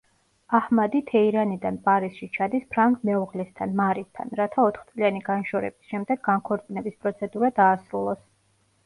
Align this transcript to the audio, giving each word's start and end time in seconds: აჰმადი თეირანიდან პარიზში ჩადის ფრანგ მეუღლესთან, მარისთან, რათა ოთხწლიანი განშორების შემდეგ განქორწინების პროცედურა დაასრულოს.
აჰმადი 0.59 0.99
თეირანიდან 1.09 1.75
პარიზში 1.89 2.29
ჩადის 2.37 2.63
ფრანგ 2.75 3.03
მეუღლესთან, 3.09 3.75
მარისთან, 3.81 4.31
რათა 4.39 4.65
ოთხწლიანი 4.71 5.21
განშორების 5.29 5.93
შემდეგ 5.93 6.25
განქორწინების 6.31 6.97
პროცედურა 7.05 7.53
დაასრულოს. 7.61 8.25